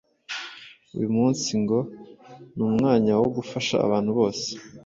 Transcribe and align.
uyu 0.95 1.05
Umunsi 1.11 1.49
ngo 1.61 1.79
ni 2.55 2.61
umwanya 2.69 3.13
wo 3.21 3.27
gufasha 3.35 3.75
abantu 3.85 4.11
bose 4.19 4.47